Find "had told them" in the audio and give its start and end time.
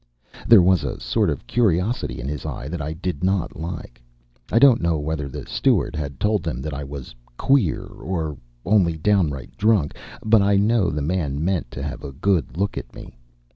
5.95-6.59